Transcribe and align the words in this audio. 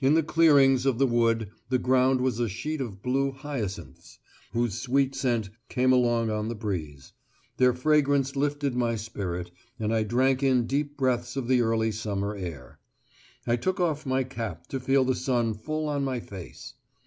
In 0.00 0.14
the 0.14 0.22
clearings 0.22 0.86
of 0.86 0.96
the 0.96 1.06
wood 1.06 1.50
the 1.68 1.76
ground 1.76 2.22
was 2.22 2.40
a 2.40 2.48
sheet 2.48 2.80
of 2.80 3.02
blue 3.02 3.30
hyacinths, 3.30 4.18
whose 4.52 4.80
sweet 4.80 5.14
scent 5.14 5.50
came 5.68 5.92
along 5.92 6.30
on 6.30 6.48
the 6.48 6.54
breeze; 6.54 7.12
their 7.58 7.74
fragrance 7.74 8.34
lifted 8.34 8.74
my 8.74 8.96
spirit, 8.96 9.50
and 9.78 9.92
I 9.92 10.02
drank 10.02 10.42
in 10.42 10.66
deep 10.66 10.96
breaths 10.96 11.36
of 11.36 11.46
the 11.46 11.60
early 11.60 11.92
summer 11.92 12.34
air. 12.34 12.78
I 13.46 13.56
took 13.56 13.78
off 13.78 14.06
my 14.06 14.24
cap 14.24 14.66
to 14.68 14.80
feel 14.80 15.04
the 15.04 15.14
sun 15.14 15.52
full 15.52 15.90
on 15.90 16.04
my 16.04 16.20
face. 16.20 16.72